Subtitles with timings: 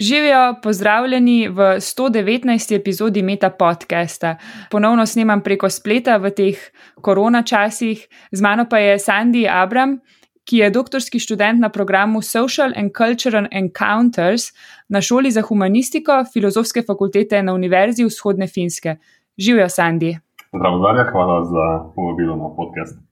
[0.00, 2.76] Živijo, pozdravljeni v 119.
[2.76, 4.36] epizodi Meta podcasta.
[4.70, 6.58] Ponovno snemam preko spleta v teh
[7.02, 9.96] korona časih, z mano pa je Sandy Abram,
[10.44, 14.42] ki je doktorski študent na programu Social and Cultural Encounters
[14.88, 18.96] na šoli za humanistiko Filozofske fakultete na Univerzi vzhodne Finske.
[19.38, 20.14] Živijo, Sandy.
[20.54, 23.07] Zdravo, Darja, hvala za povabilo na podcast.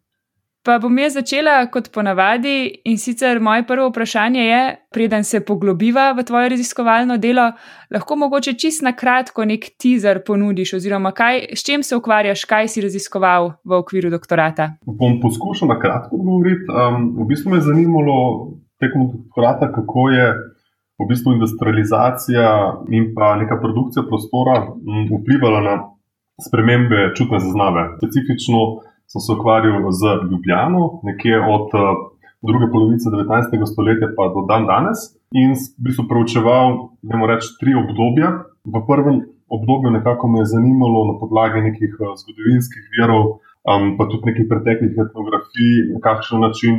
[0.67, 6.09] Pa bom jaz začela kot ponavadi in sicer moje prvo vprašanje je, preden se poglobiva
[6.19, 7.45] v tvoje raziskovalno delo,
[7.95, 12.67] lahko mogoče čist na kratko nek teaser ponudiš, oziroma kaj, s čim se ukvarjaš, kaj
[12.73, 14.73] si raziskoval v okviru doktorata.
[14.87, 16.67] Bom poskušal na kratko odgovoriti.
[16.67, 18.19] Um, v bistvu me je zanimalo
[18.83, 20.27] tekom doktorata, kako je
[20.99, 22.51] v bistvu industrializacija
[22.91, 25.79] in pa neka produkcija prostora um, vplivala na
[26.43, 27.87] spremembe čutne zaznave.
[28.03, 28.67] Specifično
[29.11, 31.81] sem se ukvarjal z Ljubljano, nekje od uh,
[32.43, 33.67] druge polovice 19.
[33.73, 34.99] stoletja pa do dan danes.
[35.31, 36.67] In v bistvu preučeval,
[37.03, 38.31] da moramo reči, tri obdobja.
[38.65, 39.17] V prvem
[39.49, 43.25] obdobju nekako me je zanimalo na podlagi nekih uh, zgodovinskih virov,
[43.63, 46.75] um, pa tudi nekih preteklih etnografij, na kakšen način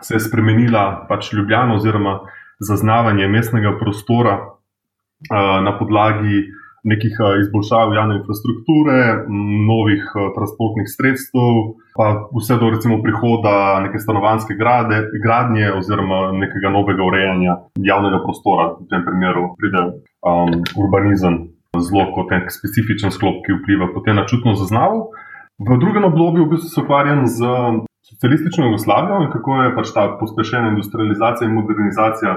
[0.00, 2.20] se je spremenila pač Ljubljana oziroma
[2.60, 6.57] zaznavanje mestnega prostora uh, na podlagi
[6.92, 8.98] nekih eh, izboljšav javne infrastrukture,
[9.70, 11.52] novih eh, transportnih sredstev,
[11.98, 17.54] pa vse do recimo prihoda neke stanovanske grade, gradnje oziroma nekega novega urejanja
[17.90, 18.66] javnega prostora.
[18.80, 19.82] V tem primeru pride
[20.22, 21.34] um, urbanizem
[21.76, 25.10] zelo kot nek specifičen sklop, ki vpliva potem na čutno zaznavo.
[25.58, 27.38] V drugem obdobju v bistvu se ukvarjam z
[28.08, 32.36] socialistično Jugoslavijo in kako je pač ta pospešena industrializacija in modernizacija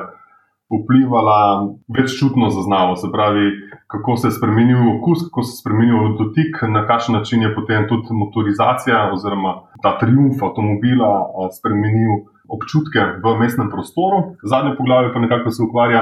[0.71, 3.45] vplivala veččutno zaznavo, se pravi,
[3.91, 7.87] kako se je spremenil okus, kako se je spremenil dotik, na kakšen način je potem
[7.89, 11.11] tudi motorizacija oziroma ta triumf avtomobila
[11.57, 12.13] spremenil
[12.55, 14.35] občutke v mestnem prostoru.
[14.43, 16.01] Zadnje poglavje pa nekako se ukvarja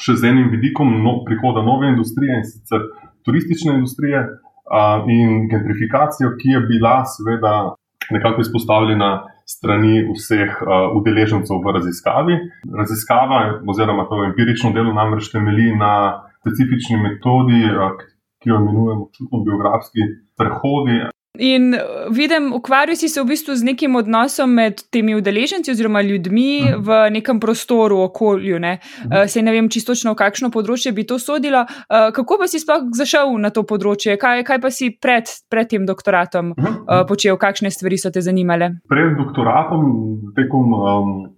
[0.00, 2.88] še z enim vidikom no, prihoda nove industrije in sicer
[3.24, 4.24] turistične industrije
[5.12, 7.74] in gentrifikacijo, ki je bila seveda
[8.10, 9.10] nekako izpostavljena
[9.44, 12.36] strani vseh uh, udeležencev v raziskavi.
[12.78, 17.96] Raziskava, oziroma to empirično delo, namreč temelji na specifični metodi, uh,
[18.44, 20.00] ki jo imenujemo čutno-biografski
[20.36, 21.00] prehodi.
[21.38, 21.74] In
[22.10, 26.82] vidim, ukvarjal si se v bistvu z nekim odnosom med temi udeleženci oziroma ljudmi mhm.
[26.86, 28.58] v nekem prostoru, okolju.
[28.58, 28.78] Ne?
[28.78, 29.10] Mhm.
[29.10, 31.64] Uh, Sej ne vem čisto, v kakšno področje bi to sodilo.
[31.88, 34.14] Kako pa si sploh zašel na to področje?
[34.20, 38.78] Kaj, kaj pa si pred, pred tem doktoratom uh, počel, kakšne stvari so te zanimale?
[38.86, 39.82] Pred doktoratom,
[40.38, 41.33] tekom um,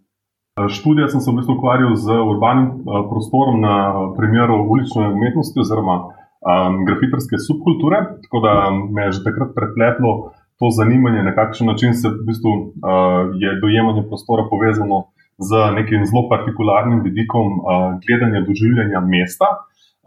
[0.56, 3.74] študija, sem se v bistvu ukvarjal z urbanim uh, prostorom na
[4.16, 8.52] primeru ulične umetnosti oziroma um, grafitarske subkulture, tako da
[8.94, 13.52] me je že takrat prepletlo to zanimanje, na kakšen način se v bistvu, uh, je
[13.60, 19.48] dojemanje prostora povezano z nekim zelo partikularnim vidikom uh, gledanja, doživljanja mesta.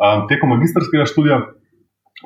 [0.02, 1.46] Um, tekom magistrskega študija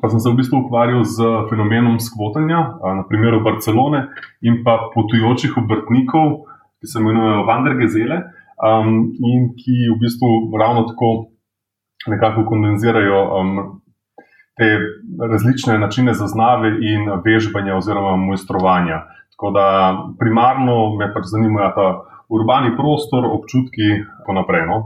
[0.01, 4.07] pa sem se v bistvu ukvarjal z fenomenom skvotanja, uh, na primeru Barcelone
[4.39, 6.47] in pa potujočih obrtnikov,
[6.83, 8.17] ki se imenujejo Vandergezele.
[8.63, 11.09] Um, in ki v bistvu ravno tako
[12.11, 13.55] nekako kondenzirajo um,
[14.59, 14.67] te
[15.31, 18.99] različne načine zaznave in vežbanja oziroma mojstrovanja.
[19.33, 19.65] Tako da
[20.19, 21.87] primarno me pač zanimajo ta
[22.29, 24.67] urbani prostor, občutki in tako naprej.
[24.67, 24.77] No?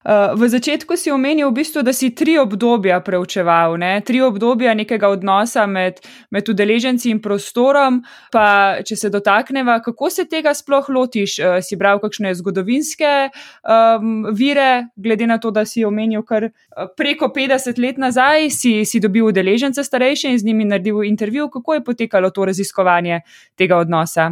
[0.00, 4.00] Eh, v začetku si omenil, v bistvu, da si tri obdobja preučeval, ne?
[4.00, 6.00] tri obdobja nekega odnosa med,
[6.32, 8.00] med udeleženci in prostorom.
[8.32, 11.36] Pa, če se dotakneva, kako se tega sploh lotiš?
[11.36, 16.88] Eh, si bral kakšne zgodovinske um, vire, glede na to, da si omenil kar eh,
[16.96, 21.50] preko 50 let nazaj, si, si dobil udeležence starejše in z njimi naredil intervju.
[21.52, 23.20] Kako je potekalo to raziskovanje
[23.52, 24.30] tega odnosa?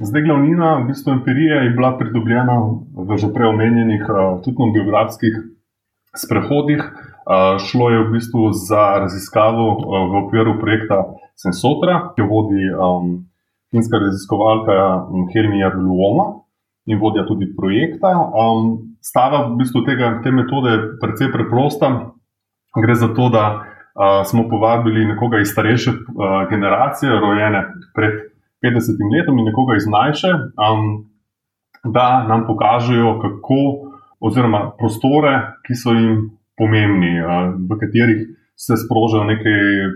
[0.00, 2.56] Zdaj, glavnina v bistvu empirije je bila pridobljena
[2.96, 4.08] v že prej omenjenih
[4.40, 5.34] tudi biografijah geografskih
[6.16, 6.82] sprehodih.
[7.58, 11.04] Šlo je v bistvu za raziskavo v okviru projekta
[11.36, 13.24] Sensotra, ki jo vodi um,
[13.72, 16.44] finska raziskovalka Helmija Luoma
[16.86, 18.10] in vodja tudi projekta.
[18.12, 22.12] Um, stava v bistvu tega, te metode je precej preprosta.
[22.72, 27.64] Gre za to, da uh, smo povabili nekoga iz starejše uh, generacije, rojene
[27.94, 28.28] pred
[28.60, 31.08] 50 letom, in nekoga iz mlajše, um,
[31.84, 33.91] da nam pokažejo, kako
[34.22, 35.32] oziroma prostore,
[35.66, 37.18] ki so jim pomembni,
[37.68, 38.22] v katerih
[38.54, 39.54] se sprožajo neki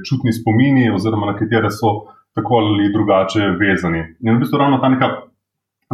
[0.09, 4.03] čutni spomini, oziroma na katere so tako ali drugače vezani.
[4.27, 5.09] In v bistvu ravno ta neka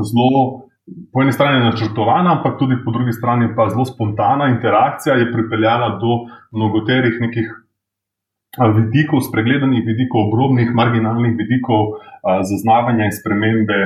[0.00, 0.68] zelo,
[1.12, 5.98] po eni strani načrtovana, ampak tudi po drugi strani pa zelo spontana interakcija je pripeljala
[6.00, 6.24] do
[6.56, 7.58] mnogoterih nekih.
[8.52, 11.94] Vidikov, spregledanih vidikov, obrobnih, marginalnih vidikov,
[12.44, 13.78] zaznavanja in spremembe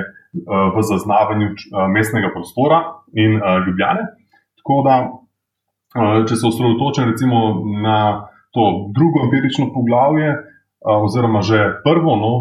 [0.75, 1.53] v zaznavanju
[1.95, 2.81] mestnega prostora
[3.15, 4.09] in ljubljene.
[4.67, 4.97] Tako da
[6.29, 10.35] če se osredotočim recimo na to drugo empirično poglavje,
[10.81, 12.33] oziroma že prvo, no,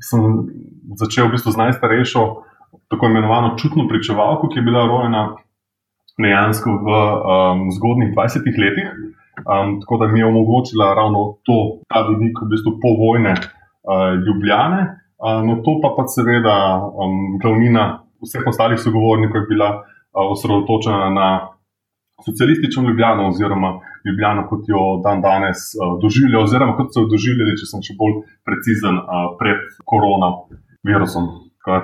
[0.00, 0.24] sem
[0.96, 2.22] začel v bistvu z najstarejšo,
[2.90, 5.22] tako imenovano čutno pričevalko, ki je bila rojena
[6.20, 8.88] dejansko v um, zgodnih 20 letih.
[9.40, 14.80] Um, tako da mi je omogočila ravno to, ta vidik, v bistvu povojne uh, Ljubljane.
[15.20, 21.10] Uh, no, to pa pa seveda um, glavnina vseh ostalih sogovornikov je bila uh, osredotočena
[21.10, 21.28] na
[22.24, 27.58] socialistično Ljubljano, oziroma Ljubljano, kot jo dan danes uh, doživljajo, oziroma kot so jo doživljali,
[27.60, 28.18] če sem še bolj
[28.48, 29.62] precizen, uh, pred
[29.92, 31.30] koronavirusom.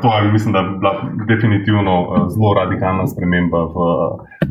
[0.02, 0.92] To je, mislim, da je bila
[1.28, 1.94] definitivno
[2.32, 3.88] zelo radikalna sprememba v,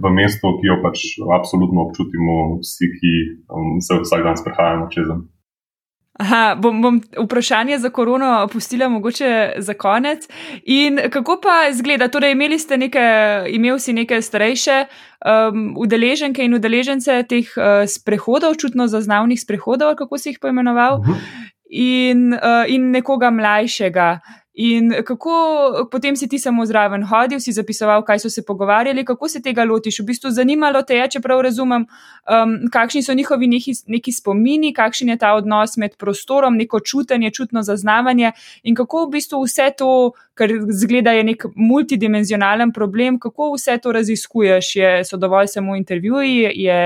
[0.04, 1.02] v mestu, ki jo pač
[1.34, 3.14] absolutno občutimo vsi, ki
[3.82, 5.26] se vsak dan sprehajamo čez dan.
[6.16, 10.28] Aha, bom, bom vprašanje za korono pustila mogoče za konec.
[10.64, 12.08] In kako pa izgleda?
[12.08, 13.04] Torej, imeli ste neke,
[13.50, 20.18] imel si neke starejše um, udeleženke in udeležence teh uh, sprehodov, čutno zaznavnih sprehodov, kako
[20.18, 21.14] si jih poimenoval, uh mhm.
[21.14, 21.52] -huh.
[21.70, 24.20] in, uh, in nekoga mlajšega.
[24.56, 25.32] In kako
[25.92, 29.64] potem si ti samo zraven hodil, si zapisoval, kaj so se pogovarjali, kako se tega
[29.68, 30.00] lotiš.
[30.00, 35.10] V bistvu zanimalo te je, čeprav razumem, um, kakšni so njihovi neki, neki spomini, kakšen
[35.12, 38.32] je ta odnos med prostorom, neko čutenje, čutno zaznavanje
[38.64, 43.92] in kako v bistvu vse to, kar zgleda je nek multidimenzionalen problem, kako vse to
[43.92, 44.76] raziskuješ.
[44.76, 46.80] Je, so dovolj samo intervjuji, je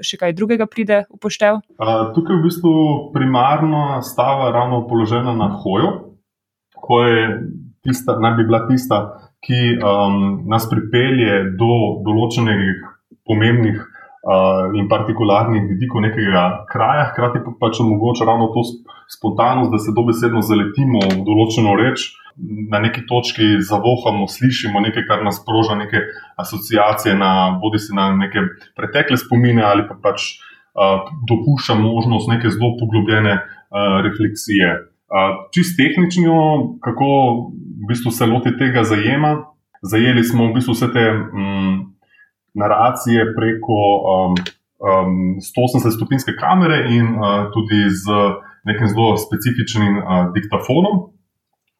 [0.00, 1.60] še kaj drugega pride upoštev?
[1.76, 2.72] Uh, tukaj v bistvu
[3.12, 6.11] primarno stava ravno položena na hoju
[6.82, 7.26] ko je
[7.86, 9.02] tista, naj bi bila tista,
[9.42, 11.72] ki um, nas pripelje do
[12.06, 12.82] določenih
[13.26, 18.62] pomembnih uh, in partikularnih vidikov nekega kraja, hkrati pa pač omogoča ravno to
[19.10, 22.12] spontanost, da se dobesedno zaletimo v določeno reč.
[22.72, 26.00] Na neki točki zavohamo, slišimo nekaj, kar nas sproža, neke
[26.40, 28.46] asociacije, na, bodi si na neke
[28.78, 34.91] pretekle spomine, ali pa pač uh, dopušča možnost neke zelo poglobljene uh, refleksije.
[35.52, 36.34] Čist tehnično,
[36.80, 37.06] kako
[37.52, 39.44] v bistvu se loti tega zajema.
[39.82, 41.74] Zajeli smo v bistvu vse te mm,
[42.54, 43.78] naracije preko
[44.12, 44.36] um,
[44.80, 48.06] um, 180-stopinske kamere in uh, tudi z
[48.64, 51.10] nekim zelo specifičnim uh, diktafonom.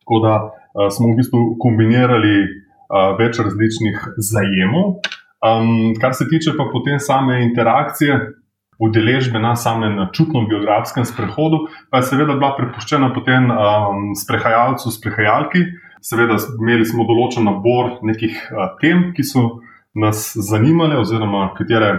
[0.02, 4.98] Tako da uh, smo v bistvu kombinirali uh, več različnih zajemov.
[5.42, 8.18] Um, kar se tiče pa potem same interakcije,
[8.78, 15.66] udeležbe na samem čutnem biografskem sprehodu, pa je seveda bila prepuščena potem um, sprehajalcu, sprehajalki.
[16.02, 19.62] Seveda, imeli smo določen nabor nekih uh, tem, ki so
[19.94, 21.92] nas zanimale, oziroma katere,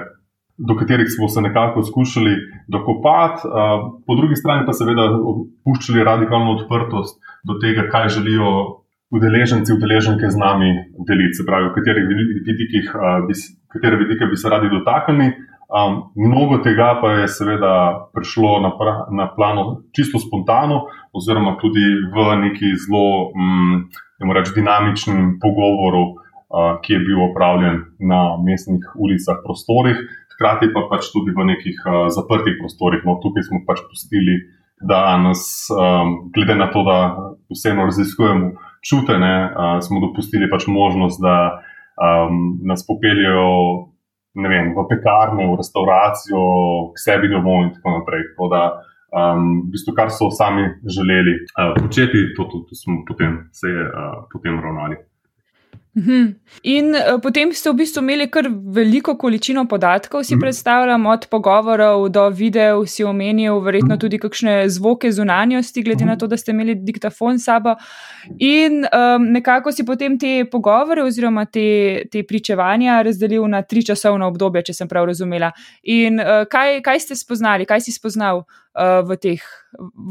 [0.57, 2.35] do katerih smo se nekako skušali
[2.67, 5.07] dokopati, uh, po drugi strani pa seveda
[5.63, 8.81] puščali radikalno odprtost do tega, kaj želijo
[9.13, 10.73] udeleženci, udeleženke z nami
[11.07, 12.11] deliti, se pravi, v katerih
[12.49, 13.37] vidikih, uh, bi,
[13.71, 15.31] katere vidike bi se radi dotaknili.
[15.73, 21.81] Um, mnogo tega pa je seveda prišlo na, pra, na plano čisto spontano, oziroma tudi
[22.13, 23.89] v neki zelo um,
[24.37, 29.97] reč, dinamičnem pogovoru, uh, ki je bil opravljen na mestnih ulicah, prostorih,
[30.35, 33.01] hkrati pa pač tudi v nekih uh, zaprtih prostorih.
[33.01, 34.43] No, tukaj smo pač pustili,
[34.77, 36.97] da nas, um, glede na to, da
[37.49, 38.53] vseeno raziskujemo
[38.85, 41.65] čutene, uh, smo dopustili pač možnost, da
[41.97, 43.89] um, nas popeljejo
[44.35, 46.41] vem, v pekarno, v restauracijo,
[46.93, 48.23] k sebi domov in tako naprej.
[48.33, 48.61] Tako da,
[49.13, 53.69] um, v bistvu, kar so sami želeli uh, početi, to, to, to smo potem se
[53.69, 54.97] uh, potem ravnali.
[55.95, 56.35] Mhm.
[56.63, 60.41] In uh, potem ste v bistvu imeli kar veliko količino podatkov, si mm.
[60.41, 63.99] predstavljam, od pogovorov do videov, si omenil, verjetno mm.
[64.01, 66.07] tudi kakšne zvoke zunanjosti, glede mm.
[66.07, 67.75] na to, da ste imeli diktafon sabo.
[68.39, 74.25] In um, nekako si potem te pogovore oziroma te, te pričevanja razdelil na tri časovne
[74.25, 75.51] obdobje, če sem prav razumela.
[75.83, 78.45] In uh, kaj, kaj ste spoznali, kaj si spoznal?
[78.73, 79.43] uh, v teh.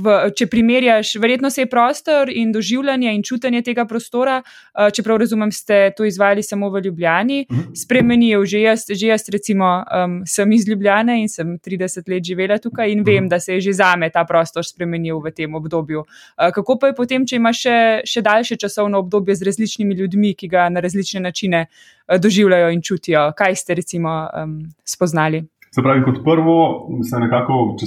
[0.03, 5.21] V, če primerjaš, verjetno se je prostor in doživljanje in čutenje tega prostora, uh, čeprav
[5.23, 7.75] razumem, ste to izvajali samo v Ljubljani, mhm.
[7.75, 8.45] spremenil.
[8.45, 12.93] Že jaz, že jaz recimo, um, sem iz Ljubljane in sem 30 let živela tukaj
[12.93, 13.29] in vem, mhm.
[13.29, 16.00] da se je že zame ta prostor spremenil v tem obdobju.
[16.00, 20.35] Uh, kako pa je potem, če imaš še, še daljše časovno obdobje z različnimi ljudmi,
[20.35, 23.33] ki ga na različne načine uh, doživljajo in čutijo?
[23.37, 25.45] Kaj ste recimo um, spoznali?
[25.75, 26.57] Se pravi, kot prvo,
[27.00, 27.87] se nekako, če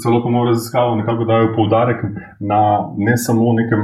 [0.00, 2.00] celo po mojem raziskavu, nekako dajo poudarek
[2.40, 2.60] na
[2.96, 3.82] ne samo nekem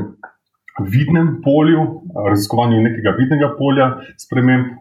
[0.85, 1.85] vidnem polju,
[2.29, 3.91] raziskovanju nekega vidnega polja
[4.21, 4.75] sprememb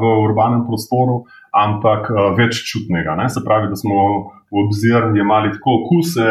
[0.00, 1.22] v urbanem prostoru,
[1.56, 3.16] ampak več čutnega.
[3.16, 3.28] Ne?
[3.32, 3.98] Se pravi, da smo
[4.52, 6.28] v obzir jemali tako okuse,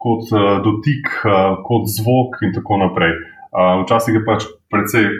[0.00, 0.30] kot
[0.64, 1.10] dotik,
[1.66, 3.18] kot zvok in tako naprej.
[3.84, 5.10] Včasih je pač precej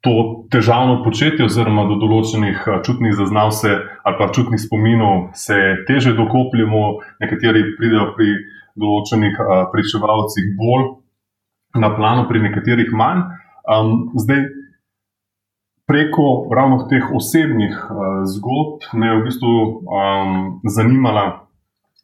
[0.00, 5.56] to težavno početje, oziroma do določenih čutnih zaznav se, ali pa čutnih spominov se
[5.88, 6.84] teže dokopljamo,
[7.20, 8.32] nekateri pridejo pri
[8.80, 9.36] določenih
[9.74, 10.86] pričevalcih bolj
[11.74, 13.22] na plano, pri nekaterih manj.
[13.66, 14.46] Um, zdaj,
[15.86, 19.54] preko ravno teh osebnih uh, zgodb me je v bistvu
[19.86, 21.46] um, zanimala.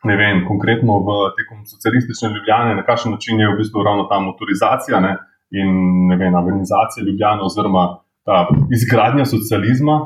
[0.07, 4.21] Ne vem, konkretno v tekom socialistične Ljubljane, na kakšen način je v bistvu ravno ta
[4.23, 5.17] motorizacija ne,
[5.51, 5.71] in
[6.11, 7.87] ne vem, organizacija Ljubljana, oziroma
[8.27, 9.97] ta izgradnja socializma,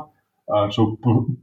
[0.73, 0.85] če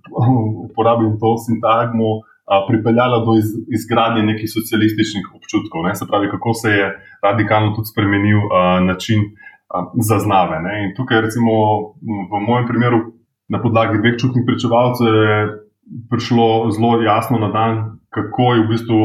[0.67, 2.23] uporabim to sintagmo,
[2.69, 5.85] pripeljala do iz, izgradnje nekih socialističnih občutkov.
[5.87, 5.95] Ne.
[5.95, 6.87] Se pravi, kako se je
[7.23, 9.21] radikalno tudi spremenil a, način
[9.69, 10.63] a, zaznave.
[10.67, 10.75] Ne.
[10.85, 11.53] In tukaj, recimo,
[12.33, 12.99] v mojem primeru,
[13.49, 15.37] na podlagi dveh čutnih pričevalcev, je
[16.11, 17.77] prišlo zelo jasno na dan,
[18.13, 19.01] kako je v bistvu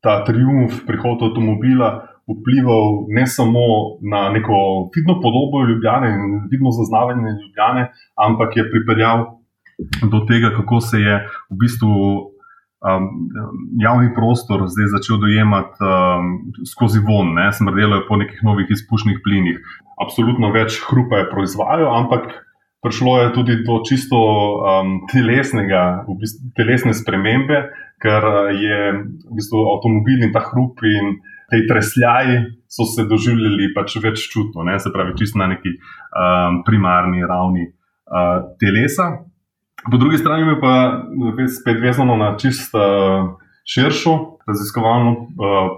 [0.00, 3.64] ta triumf prihoda avtomobila vplival ne samo
[4.12, 4.56] na neko
[4.94, 7.82] vidno podobo Ljubljane in vidno zaznavanje Ljubljane,
[8.26, 9.18] ampak je pripeljal
[10.12, 11.14] do tega, kako se je
[11.50, 11.94] v bistvu.
[12.80, 13.28] Um,
[13.76, 16.28] javni prostor zdaj začel dojemati um,
[16.64, 19.58] skozi von, ne, smrdelo je po nekih novih izpušnih plinih.
[20.00, 22.30] Absolutno več hrupa je proizvajal, ampak
[22.80, 27.66] prišlo je tudi do čisto um, telesnega, v bistvu, telesne spremembe,
[28.00, 28.24] ker
[28.56, 28.80] je
[29.28, 31.18] v bistvu avtomobil in ta hrup in
[31.52, 36.62] te tresljaji so se doživljali pač več čutno, ne, se pravi, čisto na neki um,
[36.64, 39.10] primarni ravni uh, telesa.
[39.88, 41.02] Po drugi strani je pa
[41.60, 43.30] spet vezano na čisto uh,
[43.64, 44.16] širšo
[44.48, 45.24] raziskovalno uh,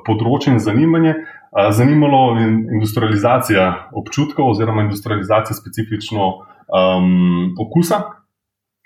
[0.07, 1.15] področje in zanimanje.
[1.53, 6.33] Uh, zanimalo je industrializacija občutkov, oziroma industrializacija specifično
[6.67, 8.03] um, okusa.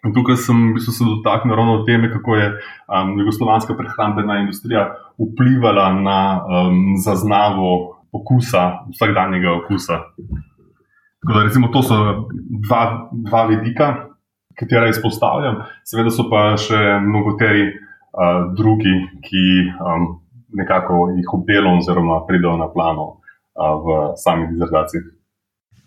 [0.04, 4.90] In tukaj sem v bistvu se dotaknil ravno teme, kako je um, jugoslovanska prehrambena industrija
[5.18, 10.02] vplivala na um, zaznavo okusa, vsakdanjega okusa.
[11.26, 11.96] Da, recimo, to so
[12.68, 14.15] dva, dva vidika,
[14.58, 18.94] katera izpostavljam, seveda so pa še mnogoteri uh, drugi,
[19.24, 19.44] ki
[19.76, 20.08] um,
[20.56, 25.04] nekako jih obdelam, oziroma pridejo na plano uh, v sami dizertaciji.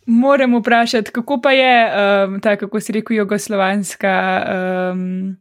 [0.10, 4.14] Moram vprašati, kako pa je um, ta, kako se reče, jugoslovanska,
[4.94, 5.36] um,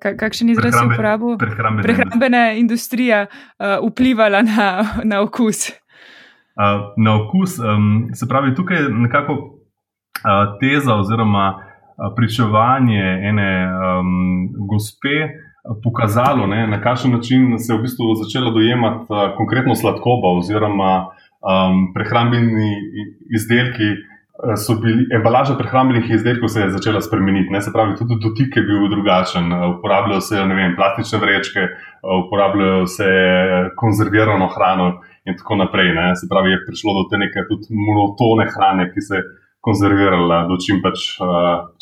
[0.00, 1.36] kakšen izraz je uporabil?
[1.38, 4.68] Prehrambena, prehrambena industrija uh, vplivala na,
[5.04, 5.68] na okus.
[6.56, 11.65] Uh, na okus, um, se pravi, tukaj je nekako uh, teza oziroma
[12.16, 15.16] pričevanje ene um, gospe.
[15.82, 20.92] Pokazalo, ne, na kakšen način se je v bistvu začela dojemati uh, konkretno sladkoba, oziroma
[21.42, 22.70] um, prehrambeni
[23.34, 23.90] izdelki.
[24.36, 27.60] Eh, bili, embalaža prehrambenih izdelkov se je začela spremeniti, ne?
[27.60, 29.52] se pravi, tudi dotik je bil drugačen.
[29.52, 33.08] Eh, uporabljajo se vem, plastične vrečke, eh, uporabljajo se
[33.76, 34.86] konzervirano hrano
[35.24, 35.88] in tako naprej.
[35.98, 36.06] Ne?
[36.20, 37.40] Se pravi, je prišlo do te neke
[37.88, 39.22] monotone hrane, ki se je
[39.66, 41.16] konzervirala, do čim pač,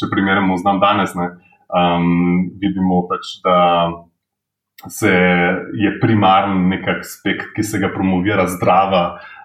[0.00, 1.28] če primerjamo z nam danes, ne?
[1.68, 3.58] um, vidimo pač, da
[4.90, 5.12] se
[5.80, 9.04] je primarni nek aspekt, ki se ga promovira zdrava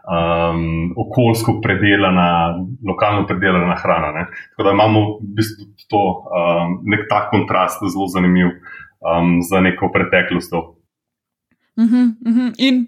[0.10, 4.12] um, okoljsko predelana, lokalno predelana hrana.
[4.18, 4.26] Ne?
[4.52, 8.52] Tako da imamo v bistvu to, um, nek tak kontrast, zelo zanimiv
[9.00, 10.54] um, za neko preteklost.
[10.54, 10.66] Uh
[11.78, 12.54] -huh, uh -huh.
[12.58, 12.88] In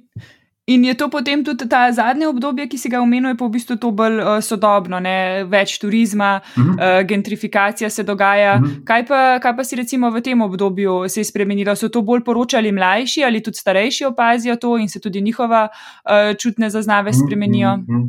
[0.72, 3.75] In je to potem tudi ta zadnje obdobje, ki se ga omenuje, pa v bistvu
[3.82, 5.44] to bolj uh, sodobno, ne?
[5.50, 6.75] več turizma, uh -huh.
[6.75, 8.56] uh, gentrifikacija se dogaja.
[8.56, 8.84] Uh -huh.
[8.84, 11.75] kaj, pa, kaj pa si recimo v tem obdobju se je spremenilo?
[11.75, 16.38] So to bolj poročali mlajši ali tudi starejši opazijo to in se tudi njihova uh,
[16.38, 17.74] čutne zaznave spremenijo?
[17.74, 18.04] Uh -huh.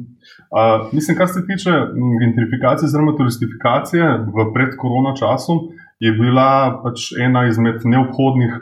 [0.57, 1.71] uh, mislim, kar se tiče
[2.21, 4.05] gentrifikacije oziroma turistifikacije
[4.37, 5.53] v predkorona času,
[6.01, 8.53] je bila pač ena izmed neobhodnih.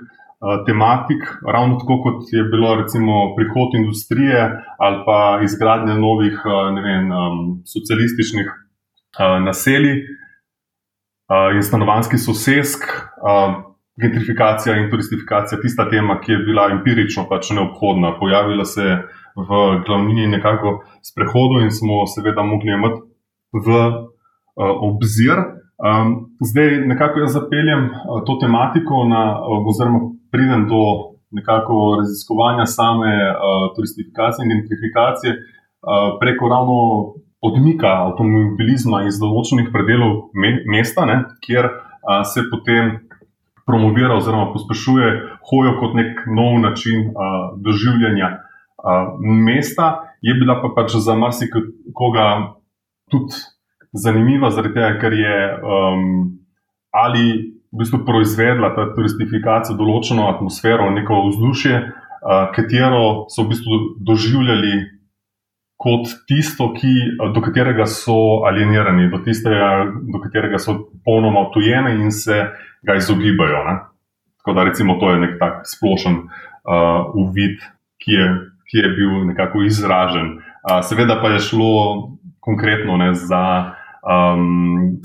[0.41, 1.23] Eh, tematik,
[1.55, 4.41] ravno tako kot je bilo recimo prihod industrije
[4.79, 7.05] ali pa izgradnja novih eh, vem,
[7.75, 9.97] socialističnih eh, naselij
[11.55, 12.81] in stanovanskih sosesk.
[14.03, 18.97] Gentrifikacija in turistifikacija, tista tema, ki je bila empirično pač neobhodna, pojavila se je
[19.37, 23.01] v glavnini nekako s prehodom in smo seveda mogli imeti
[23.53, 23.77] v
[24.89, 25.45] obzir.
[26.51, 27.91] Zdaj, nekako jaz zapeljem
[28.27, 29.23] to tematiko na,
[29.71, 30.01] oziroma
[30.33, 30.83] pridem do
[31.31, 36.79] nekako raziskovanja same uh, turistifikacije in identifikacije uh, preko ravno
[37.41, 42.99] odmika avtomobilizma iz določenih predelov me mesta, ne, kjer uh, se potem
[43.67, 45.13] promovira oziroma pospešuje
[45.51, 49.15] hojo kot nek nov način uh, doživljanja uh,
[49.47, 49.93] mesta.
[50.21, 52.27] Je bila pa pač za marsikoga
[53.11, 53.39] tudi
[53.93, 56.05] zanimiva, zaradi tega, ker je um,
[56.91, 61.83] ali v bistvu proizvedla ta turistifikacija določeno atmosfero, neko vzdušje,
[62.55, 64.73] katero so v bistvu doživljali
[65.81, 66.93] kot tisto, ki,
[67.33, 72.43] do katerega so alienirani, do tistega, do katerega so popolnoma odtujeni in se
[72.85, 73.63] ga izogibajo.
[73.65, 73.77] Ne?
[74.41, 77.65] Tako da, recimo, to je nek tak splošen uh, uvid,
[78.01, 78.27] ki je,
[78.69, 80.35] ki je bil nekako izražen.
[80.61, 81.73] Uh, seveda pa je šlo
[82.45, 83.43] konkretno ne, za
[84.05, 85.01] um,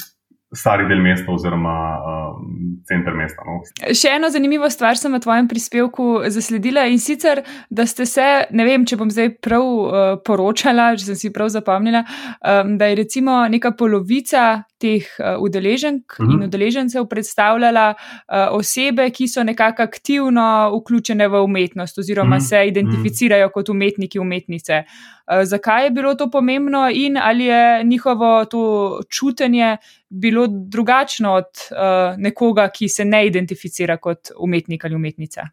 [0.56, 3.44] stari del mesta oziroma um, center mesta.
[3.46, 3.60] No.
[3.94, 8.68] Še eno zanimivo stvar sem v tvojem prispevku zasledila in sicer, da ste se, ne
[8.68, 12.06] vem, če bom zdaj prav uh, poročala, če sem si prav zapomnila,
[12.40, 16.32] um, da je recimo neka polovica teh uh, udeleženk uh -huh.
[16.32, 16.48] in mhm.
[16.48, 22.46] udeležencev predstavljala uh, osebe, ki so nekako aktivno vključene v umetnost oziroma uh mhm.
[22.46, 22.50] -huh.
[22.50, 23.54] se identificirajo uh -huh.
[23.54, 24.84] kot umetniki, umetnice.
[24.84, 29.78] Uh, zakaj je bilo to pomembno in ali je njihovo to čutenje
[30.10, 35.48] bilo drugačno od uh, nekoga, ki se ne identificira kot umetnik ali umetnica?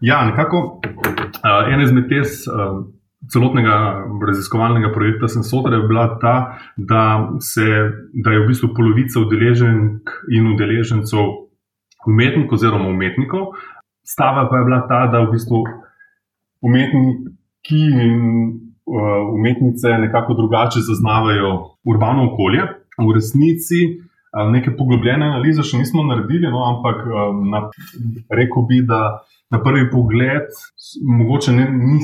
[0.00, 2.28] Ja, nekako uh, ena izmed teh.
[2.48, 2.84] Uh,
[3.32, 7.64] celotnega raziskovalnega projekta Sensotra je bila ta, da, se,
[8.24, 11.30] da je v bistvu polovica udeleženk in udeležencev
[12.06, 13.54] umetnikov oziroma umetnikov.
[14.04, 15.62] Stava pa je bila ta, da v bistvu
[16.64, 18.18] umetniki in
[18.84, 22.68] uh, umetnice nekako drugače zaznavajo urbano okolje.
[22.94, 24.03] V resnici uh,
[24.50, 27.66] neke poglobljene analize še nismo naredili, no, ampak uh, na,
[28.30, 29.20] rekel bi, da
[29.54, 30.50] na prvi pogled,
[31.06, 32.00] mogoče ni, ni,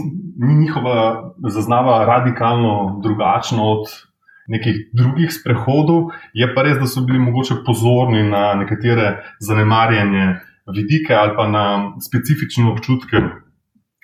[0.46, 3.90] ni njihova zaznava radikalno drugačna od
[4.50, 10.40] nekih drugih sprehodov, je pa res, da so bili mogoče pozorni na nekatere zanemarjene
[10.74, 11.64] vidike ali pa na
[12.02, 13.22] specifične občutke.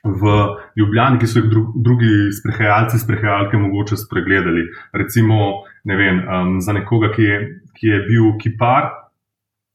[0.07, 0.33] V
[0.79, 4.63] Ljubljani, ki so jih drugi sprehajalci, sprehajalke, mogoče spregledali.
[4.95, 7.39] Recimo, ne vem, um, za nekoga, ki je,
[7.79, 8.91] ki je bil kipar,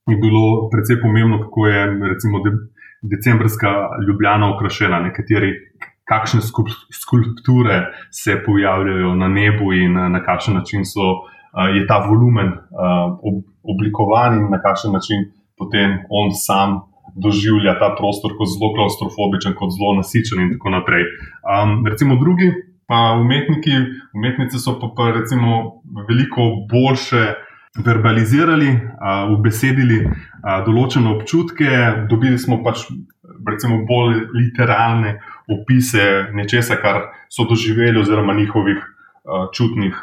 [0.09, 2.41] je bilo predvsej pomembno, kako je recimo,
[3.01, 3.71] decembrska
[4.07, 5.53] ljubljena okrašena, nekateri,
[6.11, 6.41] kakšne
[7.01, 7.77] skulpture
[8.11, 11.23] se pojavljajo na nebu in na kakšen način so,
[11.75, 12.51] je ta volumen
[13.63, 16.81] oblikovan in na kakšen način potem on sam.
[17.11, 21.03] Doživlja ta prostor kot zelo klaustrofobičen, kot zelo nasičen, in tako naprej.
[21.43, 22.47] Um, recimo, drugi
[22.91, 23.71] pa umetniki,
[24.13, 27.23] umetnice so pa, pa recimo, veliko boljše
[27.85, 28.67] verbalizirali,
[29.31, 30.01] ubesedili
[30.65, 31.69] določene občutke,
[32.11, 32.83] dobili smo pač
[33.47, 35.15] recimo, bolj literalne
[35.47, 38.83] opise nečesa, kar so doživeli, oziroma njihovih
[39.55, 39.95] čutnih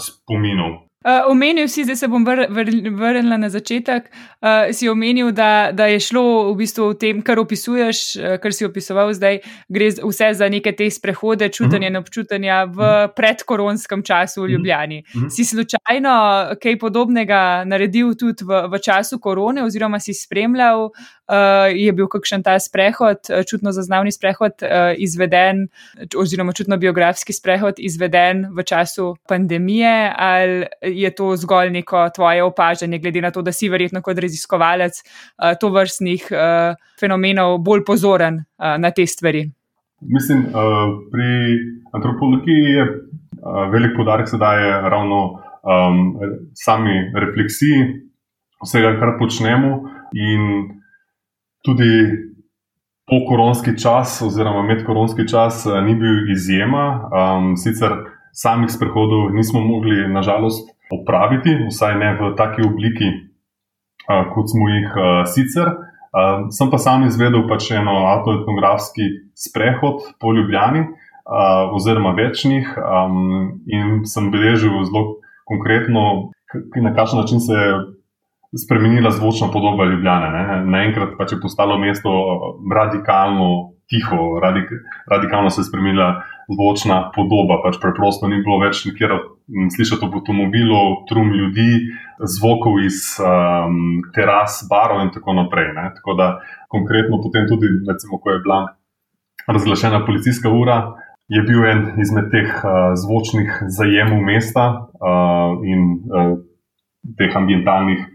[0.00, 0.85] spominov.
[1.06, 4.08] Uh, omenil si, zdaj se bom vr, vr, vrnila na začetek.
[4.42, 8.50] Uh, si omenil, da, da je šlo v bistvu v tem, kar opisuješ, uh, kar
[8.50, 9.38] si opisoval zdaj,
[9.70, 12.02] gre vse za neke te sprehode, čutanje in uh -huh.
[12.02, 13.12] občutanja v uh mhm.
[13.16, 14.98] predkoronskem času v Ljubljani.
[14.98, 15.26] Uh mhm.
[15.26, 15.30] -huh.
[15.30, 16.14] Si slučajno
[16.62, 20.90] kaj podobnega naredil tudi v, v času korone, oziroma si spremljal
[21.28, 25.68] uh, je bil kakšen ta sprehod, eh, čutno zaznavni sprehod uh, izveden,
[26.16, 32.98] oziroma čutno biografski sprehod izveden v času pandemije, ali je to zgolj neko tvoje opažanje,
[32.98, 38.40] glede na to, da si verjetno kot raziskovalec uh, to vrstnih uh, fenomenov bolj pozoren
[38.40, 39.46] uh, na te stvari.
[40.00, 41.28] Mislim, uh, pri
[41.92, 45.22] antropologiji je uh, velik podarek sedaj ravno
[45.66, 46.02] um,
[46.54, 48.06] sami refleksiji
[48.64, 49.80] vsega, kar počnemo.
[50.16, 50.80] In
[51.66, 51.92] tudi
[53.06, 56.86] pokoronski čas, oziroma medkoronski čas, eh, ni bil izjema.
[57.10, 57.92] Um, sicer
[58.32, 63.08] samih sprehodov nismo mogli, nažalost, opraviti, vsaj ne v taki obliki,
[64.06, 65.72] uh, kot smo jih uh, sicer.
[66.16, 72.70] Uh, sem pa sam izvedel pač eno avtoetnografski sprehod po Ljubljani, uh, oziroma večnih,
[73.66, 76.32] in sem beležil zelo konkretno,
[76.80, 77.74] na kakšen način se je
[78.64, 80.62] spremenila zvočna podoba Ljubljana.
[80.64, 82.10] Naenkrat pač je postalo mesto
[82.74, 84.70] radikalno tiho, radik,
[85.10, 87.60] radikalno se je spremenila zvočna podoba.
[87.64, 89.14] Pač preprosto ni bilo več nikjer
[89.76, 91.92] slišati avtomobilov, trum ljudi,
[92.36, 95.72] zvokov iz um, teras, barov in tako naprej.
[95.76, 95.90] Ne?
[95.98, 96.28] Tako da
[96.72, 98.60] konkretno potem tudi, recimo, ko je bila
[99.46, 100.96] razglašena policijska ura.
[101.28, 106.36] Je bil en izmed teh uh, zvočnih zajemov mesta uh, in uh,
[107.18, 108.06] teh ambientalnih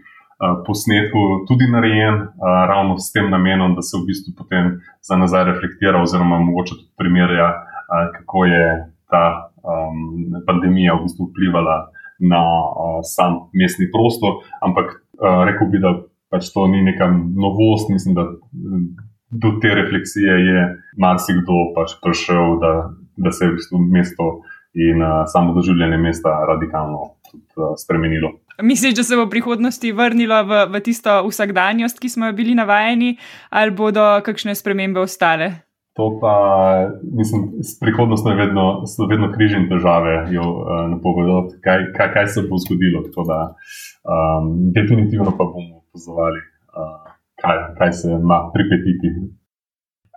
[0.42, 2.28] Eh, posnetku tudi narejen, eh,
[2.70, 4.64] ravno s tem namenom, da se v bistvu potem
[5.08, 7.71] za nazaj reflektira, oziroma mogoče tudi primerja, eh,
[8.16, 8.66] kako je
[9.12, 11.76] ta um, pandemija v bistvu vplivala
[12.22, 14.40] na uh, sam mestni prostor.
[14.64, 15.96] Ampak uh, rekel bi, da
[16.32, 18.24] pač to ni neka novost, mislim, da
[19.32, 20.60] do te refleksije je
[21.00, 22.72] marsikdo pač prišel, da,
[23.16, 24.28] da se je v bistvu mesto
[24.72, 28.32] in uh, samo doživljanje mesta radikalno tudi, uh, spremenilo.
[28.62, 32.54] Misliš, da se bo v prihodnosti vrnilo v, v tisto vsakdanjost, ki smo jo bili
[32.54, 33.16] navajeni,
[33.50, 35.64] ali bodo kakšne spremembe ostale?
[35.96, 36.34] To pa,
[37.12, 42.26] mislim, s prihodnostjo je vedno, vedno križ in težave, jo uh, napovedati, kaj, kaj, kaj
[42.26, 43.02] se bo zgodilo.
[43.08, 43.38] Tako da,
[44.14, 46.40] um, definitivno pa bomo pozvali,
[46.72, 49.12] uh, kaj, kaj se ima pripetiti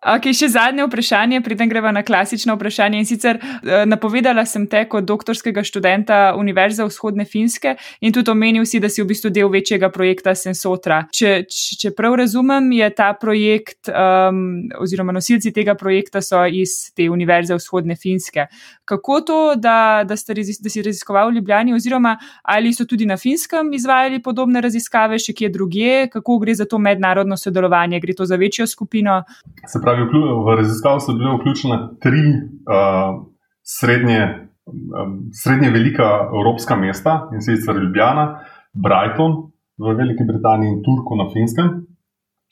[0.06, 3.00] Ok, še zadnje vprašanje, preden greva na klasično vprašanje.
[3.02, 7.74] In sicer eh, napovedala sem te kot doktorskega študenta Univerze vzhodne Finske
[8.06, 11.00] in tudi omenil si, da si v bistvu del večjega projekta Sensotra.
[11.10, 17.10] Če, če prav razumem, je ta projekt, um, oziroma nosilci tega projekta so iz te
[17.10, 18.46] Univerze vzhodne Finske.
[18.86, 22.14] Kako to, da, da, razis, da si raziskoval v Ljubljani, oziroma
[22.44, 26.78] ali so tudi na Finskem izvajali podobne raziskave, še kje drugje, kako gre za to
[26.78, 29.24] mednarodno sodelovanje, gre to za večjo skupino?
[29.66, 33.26] Se pravi, pravi, v raziskavo so bile vključene tri uh,
[33.64, 34.22] srednje,
[34.68, 38.26] um, srednje velika evropska mesta in sicer Ljubljana,
[38.74, 39.32] Brighton
[39.78, 41.70] v Veliki Britaniji in Turku na Finskem.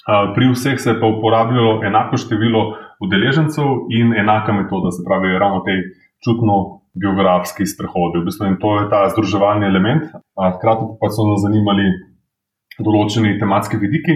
[0.03, 2.63] Uh, pri vseh se je pa uporabljalo enako število
[3.03, 5.75] udeležencev in enaka metoda, se pravi, ravno te
[6.23, 6.79] čutno.
[6.93, 10.03] Biografski sprehodi, v bistvu, in to je ta združevalni element.
[10.37, 11.87] Hkrati pa so nas zanimali
[12.85, 14.13] določeni tematski vidiki,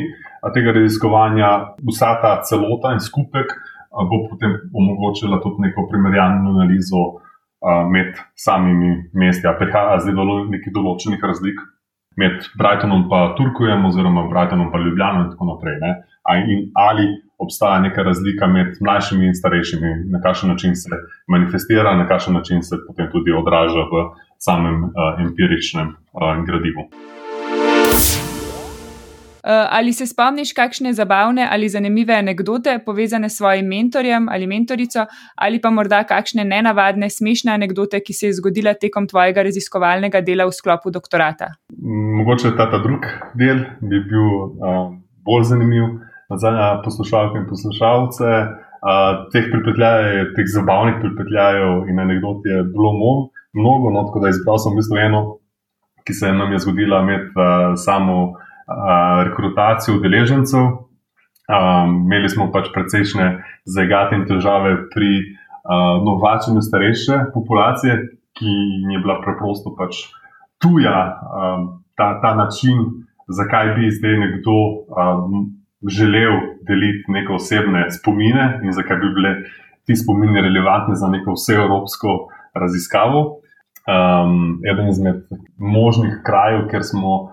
[0.53, 1.49] tega raziskovanja,
[1.91, 3.53] vsa ta celota in skupek
[3.91, 7.05] bo potem omogočila tudi neko primerjalno analizo
[7.91, 9.47] med samimi mesti.
[9.59, 11.63] Prihaja zdaj do nekih določenih razlik
[12.17, 15.77] med Brightonom in Turkujem, oziroma Brightonom in Ljubljano in tako naprej.
[16.53, 20.89] In ali obstaja neka razlika med mlajšimi in starejšimi, na kakšen način se
[21.27, 26.89] manifestira, na kakšen način se potem tudi odraža v samem uh, empiričnem uh, gradivu.
[29.47, 35.05] Eh, ali se spomniš kakšne zabavne ali zanimive anekdote povezane s svojim mentorjem ali mentorico,
[35.35, 40.45] ali pa morda kakšne nenavadne, smešne anekdote, ki se je zgodila tekom tvojega raziskovalnega dela
[40.49, 41.47] v sklopu doktorata?
[42.17, 43.07] Mogoče ta, ta drugi
[43.39, 44.89] del bi bil uh,
[45.23, 45.85] bolj zanimiv
[46.43, 46.51] za
[46.83, 48.33] poslušalke in poslušalce.
[48.77, 52.91] Uh, teh pripetljajev, teh zabavnih pripetljajev in anekdot je bilo
[53.53, 55.23] mnogo, no, tako da izbral sem v bistvu eno,
[56.03, 58.17] ki se nam je zgodila med uh, samo
[59.25, 60.65] rekrutacijo udeležencev.
[61.47, 63.27] Um, imeli smo pač precejšnje
[63.63, 67.95] zagate in težave pri uh, novačenju starejše populacije,
[68.35, 70.09] ki jim je bila preprosto pač
[70.59, 74.57] tuja um, ta, ta način, zakaj bi zdaj nekdo
[74.91, 75.55] um,
[75.87, 76.35] želel
[76.67, 79.33] deliti neke osebne spomine in zakaj bi bile
[79.87, 82.17] ti spomini relevantni za neko vseevropsko
[82.53, 83.39] raziskavo.
[83.87, 85.23] Um, eden izmed
[85.57, 87.31] možnih krajev, kjer smo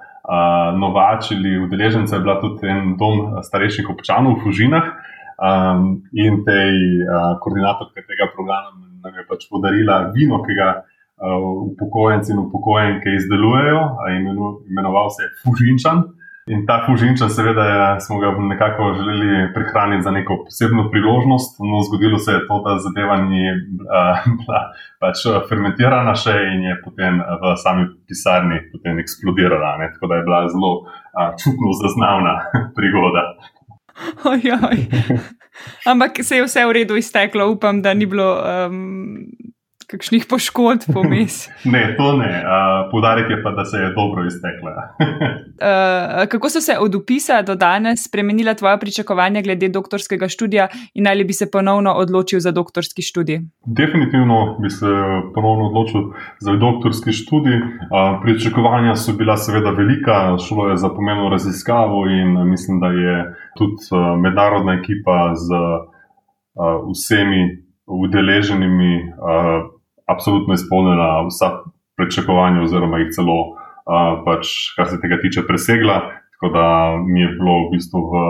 [0.79, 4.87] novačili udeležence, je bila tudi en dom starejših občanov v Fužinah.
[5.35, 8.71] Um, in tej uh, koordinatorke tega programa
[9.03, 13.81] nam je pač podarila vino, ki ga uh, upokojenci in upokojenke izdelujejo,
[14.71, 16.14] imenoval se Fužinčan.
[16.47, 21.57] In ta fužinča, seveda, smo ga nekako želeli prihraniti za neko posebno priložnost.
[21.59, 23.45] No, zgodilo se je to, da zadeva ni
[24.37, 24.61] bila
[25.01, 28.61] pač fermentirana še in je potem v sami pisarni
[29.05, 29.79] eksplodirala.
[29.81, 29.89] Ne?
[29.97, 30.73] Tako da je bila zelo
[31.17, 32.35] a, čutno zaznavna
[32.77, 33.25] prigoda.
[34.29, 34.85] Ojoj.
[35.87, 38.37] Ampak se je vse v redu izteklo, upam, da ni bilo.
[38.69, 39.54] Um
[39.95, 41.47] kakšnih poškodb pomis.
[41.75, 42.33] ne, to ne.
[42.43, 44.73] Uh, Podarek je pa, da se je dobro iztekla.
[44.79, 51.09] uh, kako so se od upisa do danes spremenila tvoja pričakovanja glede doktorskega študija in
[51.09, 53.41] ali bi se ponovno odločil za doktorski študij?
[53.67, 54.91] Definitivno bi se
[55.35, 56.01] ponovno odločil
[56.41, 57.57] za doktorski študij.
[57.57, 63.35] Uh, pričakovanja so bila seveda velika, šlo je za pomembno raziskavo in mislim, da je
[63.59, 63.75] tudi
[64.23, 69.74] mednarodna ekipa z uh, vsemi udeleženimi uh,
[70.11, 71.51] absolutno izpolnila vsa
[71.97, 76.01] pričakovanja, oziroma jih celo, uh, pač, kar se tega tiče, presegla.
[76.35, 76.67] Tako da
[77.07, 78.23] mi je bilo v bistvu v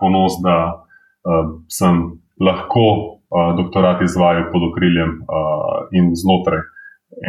[0.00, 2.02] ponos, da uh, sem
[2.40, 6.64] lahko uh, doktorat izvajal pod okriljem uh, in znotraj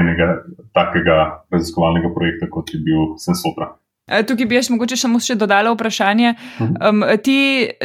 [0.02, 0.42] enega
[0.74, 3.76] takega raziskovalnega projekta, kot je bil Sensotra.
[4.08, 6.36] Eh, tukaj bi jaz mogoče samo še dodala vprašanje.
[6.62, 7.38] Um, ti,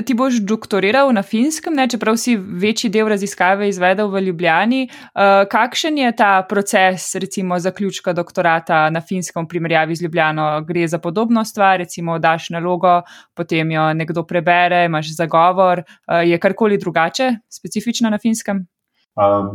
[0.04, 1.86] ti boš doktoriral na finskem, ne?
[1.88, 4.82] čeprav si večji del raziskave izvedel v Ljubljani.
[4.84, 10.50] Uh, kakšen je ta proces, recimo, zaključka doktorata na finskem v primerjavi z Ljubljano?
[10.68, 12.98] Gre za podobno stvar, recimo, daš nalogo,
[13.32, 15.86] potem jo nekdo prebere, imaš zagovor.
[16.04, 18.66] Uh, je karkoli drugače, specifično na finskem?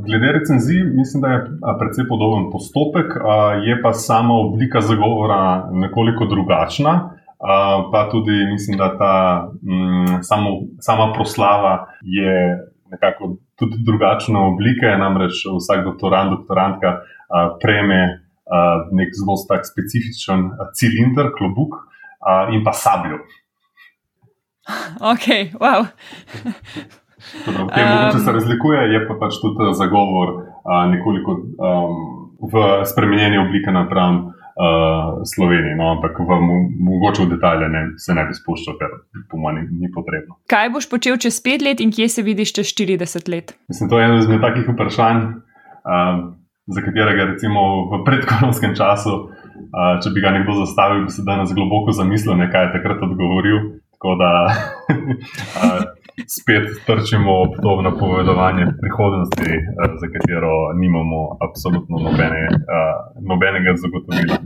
[0.05, 1.39] Glede recenzij, mislim, da je
[1.79, 3.05] precej podoben postopek,
[3.65, 7.09] je pa sama oblika zagovora nekoliko drugačna.
[7.91, 12.59] Pa tudi mislim, da ta m, samo, sama proslava je
[12.91, 16.99] nekako tudi drugačna oblika, namreč vsak doktorant, doktorantka
[17.61, 18.25] prejme
[18.91, 21.79] nek zelo tak specifičen cilinder, klobuk
[22.51, 23.19] in pa sabljo.
[25.13, 25.85] Ok, wow.
[27.45, 31.99] V tem, um, če se razlikuje, je pa pač tudi zagovor uh, nekoliko um,
[32.41, 35.75] v spremenjeni obliki napram uh, Sloveniji.
[35.79, 36.39] No, ampak v,
[36.79, 38.93] mogoče v detalje ne, se ne bi spuščal, ker
[39.31, 40.39] po mojem ni, ni potrebno.
[40.51, 43.55] Kaj boš počel čez pet let in kje se vidiš čez 40 let?
[43.71, 45.23] Mislim, to je eno izmed takih vprašanj,
[45.83, 46.21] uh,
[46.67, 49.29] za katerega recimo v predkoronskem času.
[49.55, 53.79] Uh, če bi ga nekdo zastavil, bi se danes globoko zamislil, kaj je takrat odgovoril.
[53.95, 55.83] Tako da uh,
[56.37, 62.95] spet trčimo ob to napovedovanje prihodnosti, uh, za katero nimamo absolutno nobene, uh,
[63.29, 64.37] nobenega zagotovila.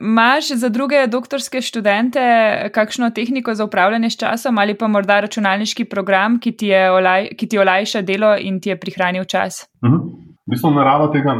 [0.00, 2.20] Imáš um, za druge doktorske študente
[2.74, 7.48] kakšno tehniko za upravljanje s časom ali pa morda računalniški program, ki ti, olaj, ki
[7.48, 9.66] ti olajša delo in ti je prihranil čas?
[9.82, 10.00] Uh -huh.
[10.46, 11.32] V bistvu narava tega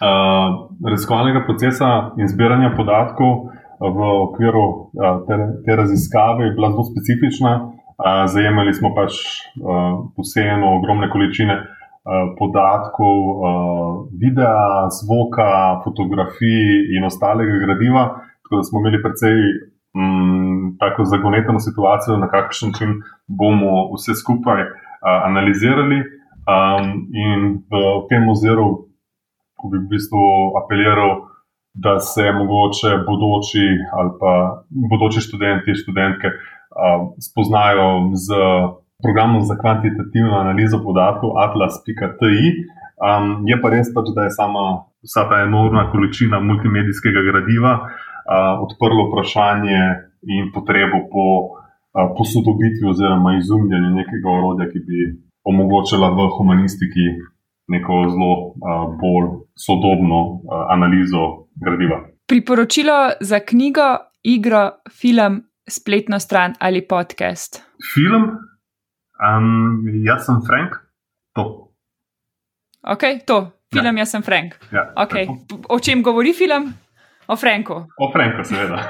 [0.00, 3.48] uh, raziskovalnega procesa in zbiranja podatkov
[3.92, 3.98] v
[4.30, 4.90] okviru
[5.26, 7.52] te, te raziskave je bila zelo specifična.
[8.26, 9.12] Zajemali smo pač
[10.16, 11.58] posebno ogromne količine
[12.38, 13.20] podatkov,
[14.20, 18.04] videa, zvoka, fotografij in ostalega gradiva.
[18.42, 19.38] Tako da smo imeli precej
[19.94, 22.90] um, tako zagoneteno situacijo, na kakšen način
[23.26, 24.74] bomo vse skupaj uh,
[25.24, 26.02] analizirali.
[26.44, 27.40] Um, in
[27.72, 28.84] v tem oziru
[29.64, 30.24] ko bi v bistvu
[30.60, 31.24] apeliral,
[31.74, 33.66] da se mogoče bodoči
[33.98, 34.32] ali pa
[34.90, 36.28] bodoči študenti in študentke
[37.26, 38.26] spoznajo z
[39.02, 42.48] programom za kvantitativno analizo podatkov atlas.ti.
[43.04, 48.62] Um, je pa res, pač, da je sama vsa ta enormna količina multimedijskega gradiva uh,
[48.64, 49.80] odprlo vprašanje
[50.36, 55.00] in potrebo po uh, posodobitvi oziroma izumljanju nekega orodja, ki bi
[55.44, 57.06] omogočila v humanistiki
[57.68, 59.28] neko zelo uh, bolj
[59.66, 62.08] sodobno uh, analizo gradiva.
[62.26, 67.62] Priporočilo za knjigo, igro, film, spletno stran ali podcast?
[67.94, 68.22] Film,
[69.20, 70.72] um, jaz sem Frank,
[71.34, 71.74] to.
[72.82, 74.00] Ok, to, film, ja.
[74.00, 74.54] jaz sem Frank.
[74.72, 75.26] Ja, okay.
[75.68, 76.72] O čem govori film?
[77.26, 77.74] O Franku.
[77.98, 78.84] O Franku, seveda.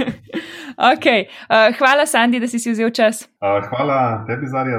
[0.92, 1.26] okay.
[1.50, 3.28] uh, hvala, Sandy, da si si vzel čas.
[3.44, 4.78] Uh, hvala tebi, Zarja.